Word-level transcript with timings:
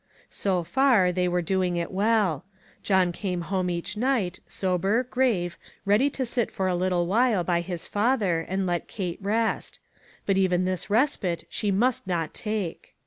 So 0.31 0.63
fur, 0.63 1.11
they 1.11 1.27
were 1.27 1.43
doing 1.43 1.77
it 1.77 1.91
well. 1.91 2.43
John 2.81 3.11
came 3.11 3.41
home 3.41 3.69
each 3.69 3.95
night, 3.95 4.39
sober, 4.47 5.03
grave, 5.03 5.59
ready 5.85 6.09
to 6.09 6.25
sit 6.25 6.49
for 6.49 6.67
a 6.67 6.75
while 6.75 7.43
by 7.43 7.61
his 7.61 7.85
father, 7.85 8.39
and 8.49 8.65
let 8.65 8.87
Kate 8.87 9.19
rest. 9.21 9.79
But 10.25 10.39
even 10.39 10.65
this 10.65 10.89
respite 10.89 11.43
she 11.49 11.69
must 11.69 12.07
not 12.07 12.33
take." 12.33 12.95